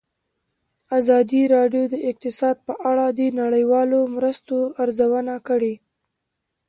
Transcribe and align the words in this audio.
ازادي 0.99 1.41
راډیو 1.55 1.83
د 1.93 1.95
اقتصاد 2.09 2.55
په 2.67 2.73
اړه 2.89 3.05
د 3.19 3.21
نړیوالو 3.41 3.99
مرستو 4.15 4.57
ارزونه 4.83 5.35
کړې. 5.47 5.73